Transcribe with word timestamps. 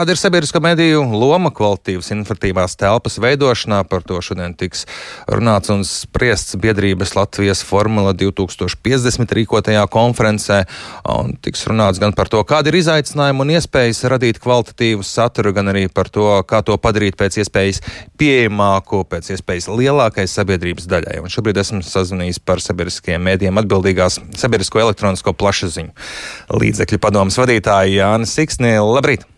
Kāda 0.00 0.14
ir 0.14 0.16
sabiedrisko 0.16 0.62
mediju 0.64 1.02
loma 1.12 1.50
kvalitīvas 1.52 2.06
informatīvās 2.14 2.72
telpas 2.80 3.18
veidošanā? 3.20 3.82
Par 3.84 4.00
to 4.00 4.16
šodien 4.24 4.54
tiks 4.56 4.86
runāts 5.28 5.68
un 5.68 5.82
spriests 5.84 6.54
biedrības 6.56 7.10
Latvijas 7.18 7.60
Formula 7.68 8.14
2050 8.16 9.34
rīkotajā 9.36 9.82
konferencē. 9.92 10.62
Un 11.04 11.34
tiks 11.44 11.66
runāts 11.68 12.00
gan 12.00 12.14
par 12.16 12.30
to, 12.32 12.40
kāda 12.48 12.72
ir 12.72 12.78
izaicinājuma 12.78 13.44
un 13.44 13.52
iespējas 13.58 14.00
radīt 14.08 14.40
kvalitatīvu 14.40 15.04
saturu, 15.04 15.52
gan 15.58 15.68
arī 15.74 15.82
par 15.92 16.08
to, 16.08 16.30
kā 16.48 16.62
to 16.64 16.78
padarīt 16.80 17.18
pēc 17.20 17.36
iespējas 17.42 17.82
pieejamāku, 18.16 19.02
pēc 19.10 19.28
iespējas 19.34 19.68
lielākai 19.68 20.24
sabiedrības 20.24 20.88
daļai. 20.88 21.18
Un 21.20 21.34
šobrīd 21.34 21.60
esmu 21.60 21.82
sazvanījis 21.84 22.40
par 22.40 22.64
sabiedriskajiem 22.64 23.28
mēdiem 23.28 23.60
atbildīgās 23.60 24.16
sabiedrisko 24.32 24.80
elektronisko 24.86 25.36
plašsaziņu 25.36 26.56
līdzekļu 26.56 27.02
padomas 27.04 27.36
vadītāju 27.42 28.00
Jānis 28.00 28.32
Siksni. 28.40 28.72
Labrīt! 28.80 29.28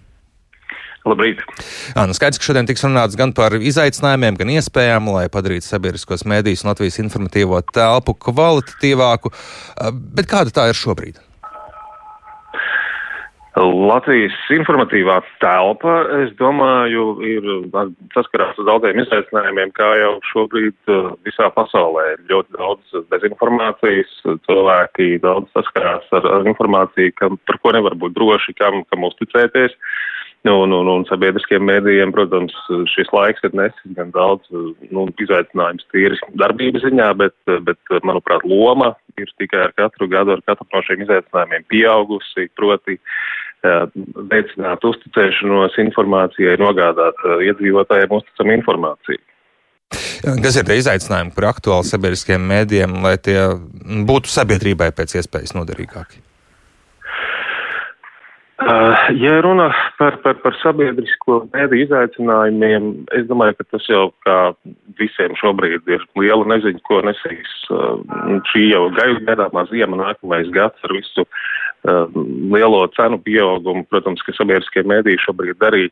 Labrīt! 1.09 1.41
Jā, 1.97 2.05
nu 2.07 2.15
skaidrs, 2.15 2.39
ka 2.39 2.47
šodien 2.47 2.69
tiks 2.69 2.85
runāts 2.87 3.19
gan 3.19 3.35
par 3.35 3.57
izaicinājumiem, 3.59 4.39
gan 4.39 4.53
iespējām, 4.55 5.11
lai 5.17 5.27
padarītu 5.33 5.67
sabiedriskos 5.67 6.23
mēdījus 6.31 6.63
un 6.63 6.71
Latvijas 6.71 7.01
informatīvo 7.03 7.59
telpu 7.75 8.15
kvalitatīvāku. 8.29 9.35
Bet 10.15 10.31
kāda 10.31 10.55
tā 10.55 10.71
ir 10.71 10.79
šobrīd? 10.79 11.19
Latvijas 13.53 14.37
informatīvā 14.55 15.19
telpa, 15.43 15.97
es 16.23 16.31
domāju, 16.39 17.03
ir 17.27 17.51
saskarās 18.15 18.57
ar 18.63 18.69
daudziem 18.71 19.03
izaicinājumiem, 19.03 19.75
kā 19.77 19.91
jau 20.01 20.15
šobrīd 20.31 20.95
visā 21.27 21.51
pasaulē. 21.53 22.07
Ir 22.15 22.25
ļoti 22.31 22.57
daudz 22.57 23.03
dezinformācijas, 23.13 24.15
cilvēki 24.47 25.19
daudz 25.27 25.51
saskarās 25.59 26.07
ar, 26.17 26.31
ar 26.39 26.49
informāciju, 26.49 27.13
kam, 27.19 27.37
par 27.51 27.61
ko 27.61 27.75
nevar 27.77 27.99
būt 27.99 28.17
droši, 28.17 28.57
kam, 28.63 28.87
kam 28.89 29.05
uzticēties. 29.11 29.77
Uh, 29.77 30.12
un, 30.51 30.73
un, 30.75 30.89
un 30.91 31.05
sabiedriskiem 31.07 31.63
mēdījiem, 31.69 32.13
protams, 32.15 32.55
šis 32.91 33.11
laiks 33.15 33.45
ir 33.47 33.55
nesis 33.55 33.95
gan 33.97 34.11
daudz 34.15 34.49
nu, 34.51 35.07
izaicinājums 35.23 35.87
tīri 35.95 36.19
darbības 36.41 36.83
ziņā, 36.87 37.11
bet, 37.21 37.37
bet, 37.69 37.79
manuprāt, 38.03 38.43
loma 38.49 38.93
ir 39.21 39.31
tikai 39.39 39.69
ar 39.69 39.75
katru 39.79 40.09
gadu, 40.11 40.35
ar 40.35 40.43
katru 40.49 40.67
no 40.73 40.83
šiem 40.87 41.05
izaicinājumiem 41.07 41.67
pieaugusi, 41.71 42.49
proti 42.59 42.99
veicināt 44.33 44.83
uzticēšanos 44.89 45.79
informācijai, 45.85 46.57
nogādāt 46.59 47.23
iedzīvotājiem 47.47 48.17
uzticamu 48.19 48.57
informāciju. 48.59 49.23
Kas 50.43 50.57
ir 50.59 50.67
tie 50.67 50.81
izaicinājumi, 50.81 51.33
kur 51.37 51.47
aktuāli 51.51 51.87
sabiedriskiem 51.87 52.43
mēdījiem, 52.51 52.99
lai 53.05 53.17
tie 53.23 53.39
būtu 54.09 54.31
sabiedrībai 54.33 54.91
pēc 54.97 55.19
iespējas 55.21 55.55
noderīgāki? 55.55 56.23
Uh, 58.63 58.95
ja 59.19 59.41
runa 59.41 59.73
par, 59.99 60.17
par, 60.23 60.37
par 60.43 60.55
sabiedrisko 60.61 61.39
mēdīju 61.51 61.87
izaicinājumiem, 61.89 62.89
es 63.19 63.25
domāju, 63.27 63.57
ka 63.59 63.67
tas 63.75 63.87
jau 63.91 64.05
kā 64.27 64.37
visiem 65.01 65.35
šobrīd 65.41 65.89
ir 65.91 66.05
liela 66.21 66.47
neziņa, 66.53 66.83
ko 66.87 67.01
nesīs 67.07 67.55
uh, 67.75 67.97
šī 68.53 68.69
jau 68.71 68.85
gaidu 68.95 69.25
gadāmā 69.27 69.65
ziema 69.73 69.99
nākamais 69.99 70.51
gads 70.55 70.87
ar 70.87 70.95
visu 70.95 71.25
uh, 71.25 72.07
lielo 72.55 72.85
cenu 72.95 73.19
pieaugumu. 73.25 73.87
Protams, 73.91 74.23
ka 74.27 74.37
sabiedriskie 74.37 74.87
mēdīji 74.87 75.25
šobrīd 75.27 75.67
arī 75.71 75.89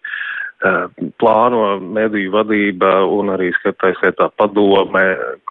plāno 1.16 1.78
mediju 1.80 2.34
vadība 2.34 2.98
un 3.08 3.32
arī 3.32 3.48
skatāsies 3.56 4.12
tā 4.18 4.26
padome, 4.36 5.04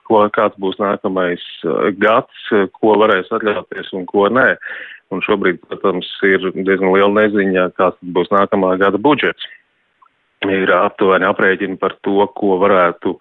ko, 0.06 0.22
kāds 0.36 0.53
būs 0.62 0.78
nākamais 0.78 1.42
gads, 1.97 2.44
ko 2.78 2.94
varēs 3.02 3.31
atļauties 3.34 3.90
un 3.97 4.06
ko 4.09 4.28
nē. 4.30 4.52
Un 5.10 5.24
šobrīd, 5.26 5.62
protams, 5.66 6.10
ir 6.28 6.44
diezgan 6.54 6.92
liela 6.94 7.10
neziņa, 7.16 7.70
kāds 7.80 7.98
būs 8.16 8.30
nākamā 8.34 8.76
gada 8.82 9.00
budžets. 9.02 9.48
Ir 10.46 10.70
aptuveni 10.72 11.26
aprēķini 11.28 11.80
par 11.82 11.96
to, 12.06 12.22
ko 12.38 12.60
varētu, 12.62 13.16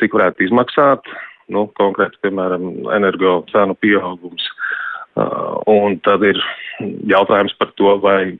cik 0.00 0.14
varētu 0.14 0.46
izmaksāt, 0.46 1.10
nu, 1.52 1.66
konkrēti, 1.80 2.20
piemēram, 2.24 2.70
energo 2.94 3.40
cenu 3.50 3.74
pieaugums. 3.82 4.46
Un 5.68 5.98
tad 6.06 6.22
ir 6.22 6.38
jautājums 7.10 7.56
par 7.58 7.72
to, 7.80 7.96
vai 8.04 8.38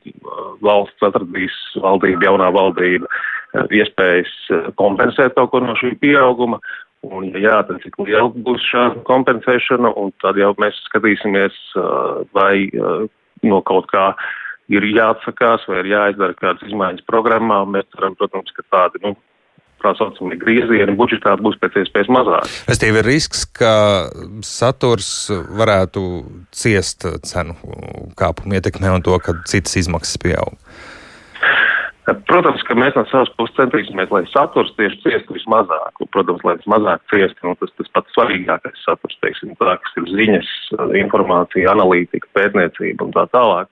valsts 0.63 1.03
atradīs 1.03 1.55
valdība, 1.83 2.29
jaunā 2.29 2.47
valdība, 2.55 3.09
iespējas 3.75 4.31
kompensēt 4.79 5.35
kaut 5.35 5.51
ko 5.51 5.61
no 5.65 5.75
šī 5.79 5.97
pieauguma, 5.99 6.61
Un, 7.07 7.29
ja 7.31 7.39
jā, 7.39 7.55
tad 7.63 7.79
cik 7.83 7.95
liela 8.03 8.27
būs 8.27 8.65
šāda 8.67 9.03
kompensēšana, 9.07 9.93
un 9.95 10.11
tad 10.19 10.39
jau 10.39 10.51
mēs 10.59 10.75
skatīsimies, 10.89 11.55
vai 12.35 12.67
no 13.47 13.61
kaut 13.63 13.87
kā 13.91 14.11
ir 14.69 14.83
jāatsakās 14.83 15.63
vai 15.69 15.79
ir 15.81 15.93
jāizdara 15.93 16.35
kādas 16.37 16.67
izmaiņas 16.67 17.07
programmā. 17.07 17.63
Mēs 17.71 17.87
ceram, 17.95 18.17
protams, 18.19 18.51
ka 18.53 18.65
tādi, 18.67 19.01
nu, 19.05 19.15
tā 19.79 19.93
saucamie 19.97 20.37
griezieni 20.39 20.95
budžetā 20.99 21.37
būs 21.39 21.57
pēc 21.61 21.79
iespējas 21.83 22.11
mazāk. 22.11 22.51
Restīvi 22.67 23.01
ir 23.01 23.07
risks, 23.07 23.45
ka 23.47 23.73
saturs 24.45 25.09
varētu 25.31 26.05
ciest 26.51 27.07
cenu 27.31 27.55
kāpumu 28.19 28.59
ietekmē 28.59 28.91
un 28.97 29.05
to, 29.05 29.15
ka 29.23 29.39
citas 29.49 29.79
izmaksas 29.79 30.19
pieaug. 30.21 30.59
Protams, 32.29 32.61
ka 32.67 32.75
mēs 32.77 32.95
no 32.97 33.03
savas 33.09 33.29
puses 33.37 33.55
centīsimies, 33.57 34.11
lai 34.13 34.23
saturs 34.31 34.71
tieši 34.77 35.01
ciestu 35.03 35.35
vismazāk. 35.35 35.99
Protams, 36.13 36.43
lai 36.47 36.55
vismazāk 36.59 37.03
ciestu, 37.11 37.47
nu, 37.47 37.55
tas 37.59 37.73
tas 37.77 37.91
pats 37.95 38.15
svarīgākais 38.15 38.83
saturs, 38.85 39.17
teiksim, 39.23 39.55
tā, 39.59 39.75
kas 39.83 39.97
ir 39.99 40.07
ziņas, 40.15 40.51
informācija, 41.01 41.73
analītika, 41.73 42.31
pētniecība 42.37 43.07
un 43.07 43.15
tā 43.17 43.25
tālāk. 43.33 43.69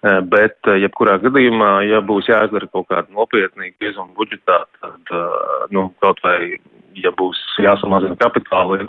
Eh, 0.00 0.20
bet, 0.32 0.56
eh, 0.64 0.80
jebkurā 0.80 1.18
gadījumā, 1.20 1.72
ja 1.84 2.00
būs 2.00 2.30
jāizdara 2.32 2.70
kaut 2.72 2.88
kāda 2.88 3.12
nopietnīga 3.12 3.90
iezuma 3.90 4.14
budžetā, 4.16 4.62
tad, 4.80 5.12
eh, 5.12 5.66
nu, 5.76 5.90
kaut 6.00 6.22
vai, 6.24 6.56
ja 6.96 7.12
būs 7.12 7.36
jāsamazina 7.60 8.16
kapitāla, 8.16 8.80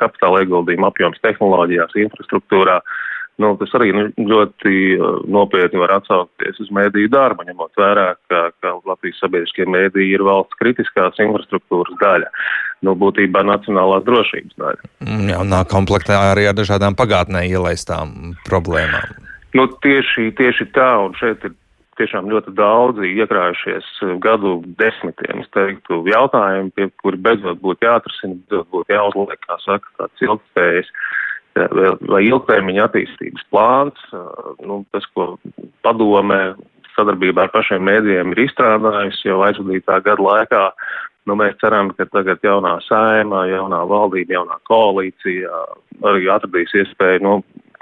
kapitāla 0.00 0.40
ieguldījuma 0.46 0.88
apjoms 0.88 1.20
tehnoloģijās, 1.20 1.92
infrastruktūrā, 2.06 2.80
uh, 2.80 3.05
nu, 3.42 3.52
tas 3.60 3.72
arī 3.76 3.90
nu, 3.96 4.06
ļoti 4.30 4.74
uh, 4.96 5.18
nopietni 5.32 5.80
var 5.82 5.96
atsaukties 5.98 6.60
uz 6.64 6.70
mēdīju 6.74 7.10
darbu, 7.12 7.44
ņemot 7.48 7.80
vērā, 7.80 8.08
ka, 8.30 8.46
ka 8.62 8.76
Latvijas 8.88 9.20
sabiedriskie 9.22 9.68
mēdīji 9.68 10.16
ir 10.16 10.24
valsts 10.26 10.58
kritiskās 10.60 11.20
infrastruktūras 11.22 11.98
daļa, 12.00 12.32
nu, 12.86 12.96
būtībā 13.02 13.44
nacionālās 13.48 14.06
drošības 14.08 14.56
daļa. 14.62 14.90
Mm, 15.04 15.28
jā, 15.34 15.44
nāk 15.52 15.70
komplektā 15.72 16.22
arī 16.32 16.48
ar 16.50 16.56
dažādām 16.56 16.96
pagātnē 16.98 17.44
ielaistām 17.50 18.34
problēmām. 18.48 19.14
Nu, 19.56 19.68
tieši, 19.84 20.30
tieši 20.36 20.68
tā, 20.76 20.90
un 21.04 21.14
šeit 21.16 21.44
ir 21.48 21.54
tiešām 21.96 22.28
ļoti 22.28 22.52
daudzi 22.56 23.12
iekrājušies 23.22 23.86
gadu 24.24 24.58
desmitiem, 24.80 25.42
es 25.44 25.52
teiktu, 25.56 26.02
jautājumi, 26.10 26.72
pie 26.76 26.88
kuri 27.00 27.20
beidzot 27.24 27.60
būtu 27.62 27.88
jāatrisina, 27.88 28.36
beidzot 28.36 28.68
būtu 28.74 28.92
jāuzliek, 28.92 29.40
kā 29.46 29.56
saka, 29.64 29.92
tāds 30.00 30.26
ilgspējas 30.26 30.92
vai 32.10 32.22
ilgtermiņa 32.26 32.86
attīstības 32.88 33.44
plāns, 33.52 34.06
nu, 34.66 34.82
tas, 34.94 35.06
ko 35.14 35.34
padomē 35.86 36.40
sadarbībā 36.96 37.46
ar 37.46 37.52
pašiem 37.54 37.84
mēdījiem 37.86 38.32
ir 38.34 38.44
izstrādājusi 38.46 39.30
jau 39.30 39.42
aizvadītā 39.46 40.00
gada 40.04 40.22
laikā. 40.22 40.64
Nu, 41.26 41.34
mēs 41.38 41.56
ceram, 41.60 41.90
ka 41.96 42.06
tagad 42.12 42.44
jaunā 42.46 42.76
saima, 42.86 43.46
jaunā 43.50 43.80
valdība, 43.90 44.36
jaunā 44.38 44.60
koalīcija 44.70 45.64
arī 46.06 46.28
atradīs 46.30 46.74
iespēju 46.82 47.24
nu, 47.24 47.32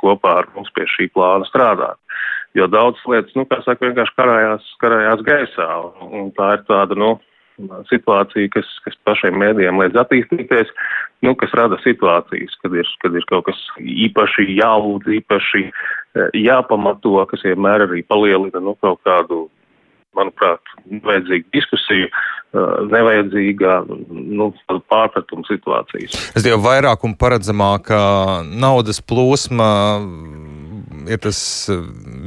kopā 0.00 0.38
ar 0.40 0.48
mums 0.54 0.72
pie 0.76 0.86
šī 0.88 1.10
plāna 1.12 1.46
strādāt. 1.48 2.00
Jo 2.54 2.68
daudz 2.70 3.02
lietas, 3.10 3.34
nu, 3.36 3.44
kā 3.50 3.58
saka, 3.64 3.88
vienkārši 3.88 4.16
karājās, 4.16 4.66
karājās 4.82 5.22
gaisā, 5.26 5.68
un 6.06 6.30
tā 6.36 6.52
ir 6.56 6.66
tāda, 6.68 6.96
nu, 6.98 7.16
situācija, 7.90 8.50
kas, 8.54 8.68
kas 8.84 8.96
pašiem 9.06 9.36
mēdījiem 9.38 9.78
liedz 9.82 9.98
attīstīties, 9.98 10.70
nu, 11.24 11.34
kas 11.40 11.54
rada 11.56 11.78
situācijas, 11.82 12.54
kad 12.62 12.76
ir, 12.76 12.88
kad 13.02 13.16
ir 13.16 13.26
kaut 13.30 13.48
kas 13.48 13.58
īpaši 13.80 14.46
jālūdz, 14.58 15.10
īpaši 15.20 15.64
eh, 15.66 16.38
jāpamato, 16.44 17.16
kas 17.30 17.44
vienmēr 17.46 17.88
arī 17.88 18.04
palielina 18.06 18.62
nu, 18.62 18.76
kaut 18.84 19.00
kādu, 19.06 19.46
manuprāt, 20.14 20.62
nevajadzīgu 20.86 21.50
diskusiju, 21.56 22.10
eh, 22.10 22.74
nevajadzīgā 22.92 23.76
nu, 23.88 24.50
pārpratuma 24.92 25.46
situācijas. 25.48 26.18
Es 26.38 26.46
jau 26.46 26.60
vairāk 26.62 27.06
un 27.08 27.16
paredzamāka 27.18 27.98
naudas 28.46 29.02
plūsma 29.02 29.70
ir 31.10 31.20
tas 31.24 31.38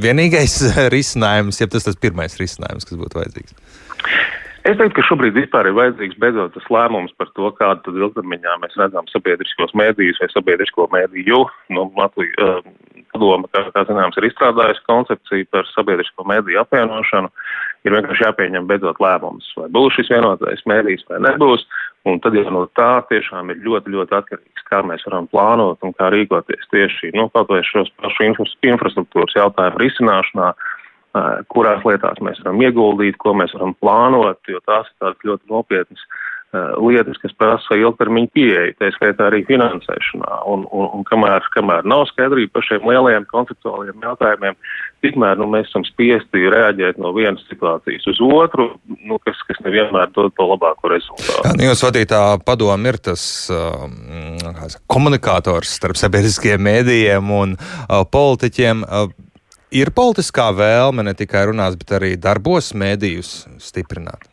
vienīgais 0.04 0.60
risinājums, 0.96 1.62
ja 1.62 1.70
tas 1.72 1.88
tas 1.88 2.00
pirmais 2.00 2.38
risinājums, 2.42 2.88
kas 2.88 3.00
būtu 3.00 3.22
vajadzīgs. 3.22 3.56
Es 4.68 4.76
teiktu, 4.76 4.98
ka 4.98 5.04
šobrīd 5.08 5.38
vispār 5.38 5.70
ir 5.70 5.76
vajadzīgs 5.78 6.18
beidzot 6.20 6.52
tas 6.52 6.66
lēmums 6.74 7.14
par 7.16 7.30
to, 7.38 7.48
kādu 7.56 7.86
tad 7.86 8.00
ilgtermiņā 8.02 8.58
mēs 8.60 8.76
redzam 8.76 9.08
sabiedriskos 9.08 9.72
mēdījus 9.80 10.20
vai 10.20 10.28
sabiedrisko 10.34 10.90
mēdīju. 10.92 11.40
Nu, 11.72 11.86
Latvija 11.96 12.50
uh, 12.60 12.68
padoma, 13.14 13.48
kā, 13.54 13.64
kā 13.72 13.86
zināms, 13.88 14.18
ir 14.20 14.28
izstrādājusi 14.28 14.84
koncepciju 14.90 15.48
par 15.56 15.70
sabiedrisko 15.72 16.28
mēdīju 16.28 16.60
apvienošanu. 16.66 17.32
Ir 17.88 17.96
vienkārši 17.96 18.26
jāpieņem 18.26 18.68
beidzot 18.68 19.00
lēmums, 19.00 19.48
vai 19.56 19.70
būs 19.72 19.96
šis 19.96 20.12
vienotais 20.12 20.66
mēdījis 20.68 21.08
vai 21.14 21.22
nebūs. 21.30 21.64
Un 22.08 22.20
tad 22.24 22.36
jau 22.36 22.52
no 22.52 22.66
tā 22.76 22.92
tiešām 23.08 23.52
ir 23.52 23.64
ļoti, 23.64 23.92
ļoti 23.96 24.16
atkarīgs, 24.20 24.68
kā 24.68 24.82
mēs 24.84 25.04
varam 25.08 25.32
plānot 25.32 25.80
un 25.84 25.96
kā 25.96 26.12
rīkoties 26.12 26.68
tieši, 26.72 27.14
nu, 27.16 27.30
kaut 27.32 27.52
vai 27.52 27.64
šos 27.68 27.92
pašu 28.00 28.34
infrastruktūras 28.68 29.36
jautājumu 29.40 29.82
risināšanā 29.84 30.52
kurās 31.54 31.86
lietās 31.88 32.20
mēs 32.22 32.42
varam 32.44 32.62
ieguldīt, 32.62 33.18
ko 33.22 33.34
mēs 33.38 33.54
varam 33.58 33.76
plānot, 33.82 34.42
jo 34.52 34.62
tās 34.66 34.90
ir 34.90 34.98
tādas 35.04 35.30
ļoti 35.30 35.54
nopietnas 35.54 36.08
lietas, 36.80 37.18
kas 37.20 37.34
prasa 37.38 37.76
ilgtermiņa 37.76 38.30
pieeja, 38.34 38.76
tā 38.80 38.88
skaitā 38.96 39.28
arī 39.28 39.42
finansēšanā. 39.50 40.30
Un, 40.48 40.64
un, 40.72 40.88
un 40.96 41.04
kamēr, 41.08 41.44
kamēr 41.52 41.88
nav 41.88 42.06
skaidrība 42.14 42.56
par 42.56 42.66
šiem 42.70 42.88
lielajiem 42.88 43.26
konceptuāliem 43.32 44.06
jautājumiem, 44.06 44.56
tikmēr 45.04 45.42
nu, 45.42 45.50
mēs 45.52 45.68
esam 45.68 45.84
spiesti 45.88 46.46
reaģēt 46.54 47.02
no 47.04 47.12
vienas 47.18 47.44
situācijas 47.52 48.08
uz 48.14 48.22
otru, 48.24 48.70
nu, 48.88 49.20
kas, 49.28 49.44
kas 49.50 49.60
nevienmēr 49.66 50.14
dod 50.16 50.32
to 50.40 50.48
labāko 50.48 50.94
rezultātu. 50.94 51.36
Jā, 51.44 51.54
nu, 51.60 51.68
jūs 51.68 51.84
vadītā 51.84 52.24
padomu 52.48 52.94
ir 52.94 53.02
tas 53.10 53.28
uh, 53.52 54.80
komunikators 54.88 55.76
starp 55.82 56.00
sabiedriskajiem 56.00 56.64
mēdījiem 56.70 57.38
un 57.42 57.58
uh, 57.60 58.02
politiķiem. 58.08 58.88
Uh, 58.88 59.12
ir 59.72 59.92
politiskā 59.96 60.50
vēlme 60.56 61.06
ne 61.08 61.14
tikai 61.18 61.46
runās, 61.50 61.78
bet 61.80 61.94
arī 62.00 62.16
darbos 62.22 62.74
mēdījus 62.78 63.48
stiprināt? 63.64 64.28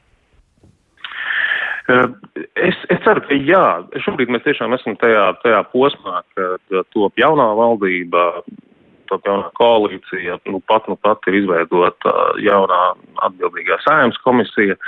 Es, 1.85 2.77
es 2.89 3.01
ceru, 3.05 3.21
ka 3.27 3.37
jā. 3.37 3.65
Šobrīd 4.07 4.31
mēs 4.33 4.45
tiešām 4.47 4.73
esam 4.77 4.97
tajā, 5.01 5.35
tajā 5.43 5.61
posmā, 5.73 6.23
kad 6.37 6.79
top 6.97 7.21
jaunā 7.21 7.51
valdība, 7.59 8.45
top 9.11 9.27
jaunā 9.29 9.51
koalīcija, 9.59 10.39
nu 10.49 10.63
pat, 10.65 10.89
nu 10.89 10.97
pat 10.97 11.29
ir 11.29 11.43
izveidota 11.43 12.15
jaunā 12.41 12.85
atbildīgā 13.29 13.83
sājums 13.85 14.21
komisija. 14.25 14.79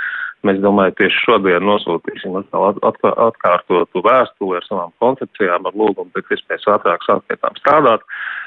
Mēs 0.45 0.59
domāju, 0.61 0.93
tieši 0.97 1.21
šodien 1.25 1.65
nosūtīsim 1.65 2.35
atkal 2.37 3.13
atkārtotu 3.27 4.03
vēstuli 4.05 4.57
ar 4.57 4.65
savām 4.65 4.91
koncepcijām, 5.01 5.65
ar 5.65 5.77
lūgumu 5.77 6.13
pēc 6.13 6.35
iespējas 6.35 6.67
ātrāk 6.77 7.05
sākt 7.05 7.25
pie 7.29 7.37
tām 7.41 7.57
strādāt. 7.57 8.05
Uh, 8.05 8.46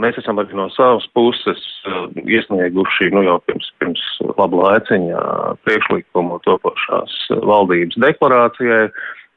Mēs 0.00 0.18
esam 0.20 0.40
arī 0.42 0.56
no 0.58 0.68
savas 0.74 1.06
puses 1.16 1.60
iesnieguši 2.22 3.10
nu, 3.14 3.22
jau 3.26 3.36
pirms, 3.48 3.68
pirms 3.80 4.02
laba 4.36 4.62
laiciņa 4.62 5.22
priekšlikumu 5.66 6.40
topošās 6.46 7.14
valdības 7.46 7.98
deklarācijai, 8.04 8.88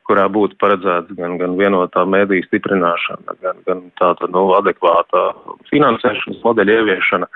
kurā 0.09 0.25
būtu 0.33 0.57
paredzēts 0.61 1.13
gan, 1.19 1.37
gan 1.41 1.55
vienotā 1.59 2.03
mēdīja 2.09 2.47
stiprināšana, 2.47 3.37
gan, 3.45 3.61
gan 3.67 3.83
tāda 4.01 4.29
nu, 4.33 4.47
adekvāta 4.57 5.29
finansēšanas 5.69 6.41
modeļa 6.45 6.79
ieviešana. 6.79 7.29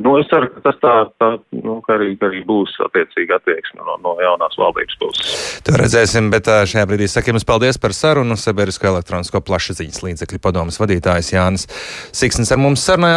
Nu, 0.00 0.14
es 0.16 0.28
ceru, 0.30 0.48
ka 0.54 0.62
tas 0.64 0.76
tā, 0.80 0.92
tā 1.20 1.28
nu, 1.52 1.74
ka 1.84 1.98
arī, 1.98 2.14
ka 2.16 2.28
arī 2.30 2.40
būs 2.48 2.72
attiecīga 2.86 3.36
attieksme 3.36 3.82
no, 3.84 3.98
no 4.00 4.14
jaunās 4.22 4.56
valdības 4.56 4.96
puses. 5.00 5.32
To 5.66 5.74
redzēsim, 5.76 6.30
bet 6.32 6.48
šajā 6.48 6.86
brīdī 6.88 7.08
sakiem 7.10 7.36
jums 7.36 7.44
paldies 7.48 7.80
par 7.82 7.92
sarunu. 7.96 8.38
Sabiedrisko 8.38 8.88
elektronisko 8.88 9.42
plašsaziņas 9.44 10.00
līdzekļu 10.06 10.40
padomas 10.44 10.80
vadītājs 10.80 11.32
Jānis 11.34 11.68
Siksnis 12.16 12.52
ar 12.54 12.62
mums 12.62 12.86
sarunājās. 12.88 13.16